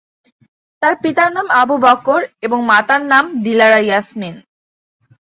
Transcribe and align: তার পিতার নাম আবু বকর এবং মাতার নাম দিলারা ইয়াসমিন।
তার 0.81 0.93
পিতার 1.03 1.29
নাম 1.33 1.47
আবু 1.61 1.75
বকর 1.77 2.21
এবং 2.41 2.59
মাতার 2.65 3.01
নাম 3.03 3.25
দিলারা 3.43 3.79
ইয়াসমিন। 3.79 4.35